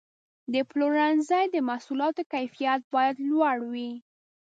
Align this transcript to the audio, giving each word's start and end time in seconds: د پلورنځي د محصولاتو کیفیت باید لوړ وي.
د 0.53 0.55
پلورنځي 0.69 1.43
د 1.49 1.55
محصولاتو 1.69 2.21
کیفیت 2.33 2.79
باید 2.95 3.15
لوړ 3.29 3.57
وي. 3.71 3.91